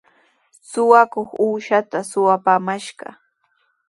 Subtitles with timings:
[0.69, 3.07] Suqakuq uushaata suqapumashqa.